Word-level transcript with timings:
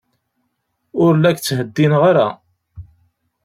Ur 1.03 1.11
la 1.17 1.31
k-ttheddineɣ 1.35 2.01
ara. 2.11 2.27